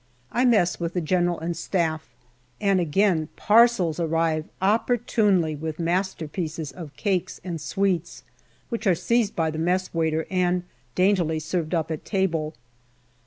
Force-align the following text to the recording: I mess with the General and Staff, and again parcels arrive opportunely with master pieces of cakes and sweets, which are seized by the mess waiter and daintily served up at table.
I 0.31 0.45
mess 0.45 0.79
with 0.79 0.95
the 0.95 0.99
General 1.01 1.39
and 1.39 1.55
Staff, 1.55 2.09
and 2.59 2.79
again 2.79 3.29
parcels 3.35 3.99
arrive 3.99 4.45
opportunely 4.59 5.55
with 5.55 5.77
master 5.77 6.27
pieces 6.27 6.71
of 6.71 6.95
cakes 6.97 7.39
and 7.43 7.61
sweets, 7.61 8.23
which 8.69 8.87
are 8.87 8.95
seized 8.95 9.35
by 9.35 9.51
the 9.51 9.59
mess 9.59 9.93
waiter 9.93 10.25
and 10.31 10.63
daintily 10.95 11.37
served 11.37 11.75
up 11.75 11.91
at 11.91 12.03
table. 12.03 12.55